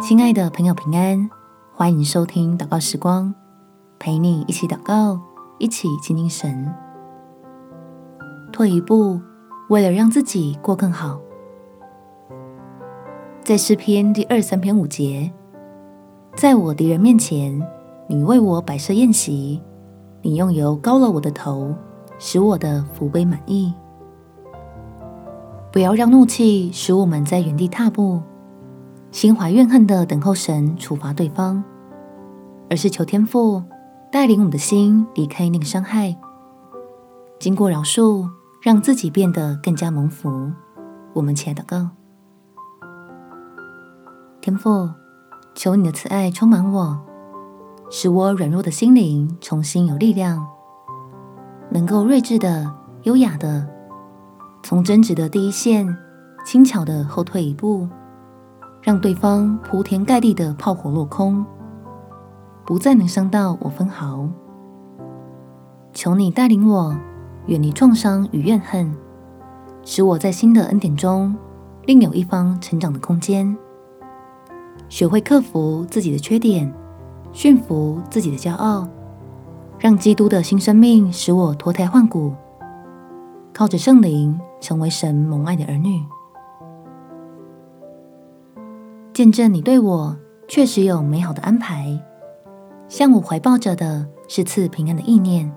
[0.00, 1.28] 亲爱的朋友，平安，
[1.74, 3.34] 欢迎收听祷告时光，
[3.98, 5.18] 陪你一起祷告，
[5.58, 6.72] 一起亲近神。
[8.52, 9.20] 退一步，
[9.68, 11.18] 为了让自己过更好。
[13.42, 15.32] 在诗篇第二三篇五节，
[16.36, 17.60] 在我敌人面前，
[18.06, 19.60] 你为我摆设宴席，
[20.22, 21.74] 你用油膏了我的头，
[22.20, 23.74] 使我的福杯满意。
[25.72, 28.22] 不要让怒气使我们在原地踏步。
[29.10, 31.62] 心怀怨恨的等候神处罚对方，
[32.68, 33.62] 而是求天父
[34.12, 36.14] 带领我们的心离开那个伤害，
[37.40, 38.28] 经过饶恕，
[38.62, 40.52] 让自己变得更加蒙福。
[41.14, 41.88] 我们起来祷告，
[44.42, 44.90] 天父，
[45.54, 47.00] 求你的慈爱充满我，
[47.90, 50.46] 使我软弱的心灵重新有力量，
[51.70, 52.72] 能够睿智的、
[53.04, 53.66] 优雅的，
[54.62, 55.96] 从争执的第一线
[56.44, 57.88] 轻巧的后退一步。
[58.80, 61.44] 让对方铺天盖地的炮火落空，
[62.64, 64.28] 不再能伤到我分毫。
[65.92, 66.96] 求你带领我
[67.46, 68.94] 远离创伤与怨恨，
[69.82, 71.34] 使我在新的恩典中
[71.86, 73.56] 另有一方成长的空间。
[74.88, 76.72] 学会克服自己的缺点，
[77.32, 78.86] 驯服自己的骄傲，
[79.78, 82.32] 让基督的新生命使我脱胎换骨，
[83.52, 86.02] 靠着圣灵成为神蒙爱的儿女。
[89.18, 90.16] 见证你对我
[90.46, 92.00] 确实有美好的安排，
[92.86, 95.52] 向我怀抱着的是赐平安的意念。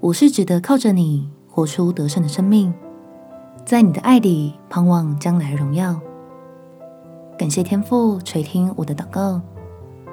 [0.00, 2.72] 我是值得靠着你活出得胜的生命，
[3.66, 6.00] 在你的爱里盼望将来荣耀。
[7.38, 9.42] 感谢天父垂听我的祷告，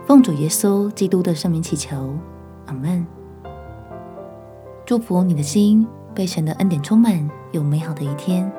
[0.05, 2.13] 奉主耶稣基督的圣名祈求，
[2.65, 3.07] 阿门。
[4.85, 8.51] 祝福你的心被神的恩典充满，有美好的一天。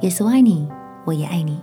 [0.00, 0.68] 耶稣爱你，
[1.06, 1.58] 我也爱你。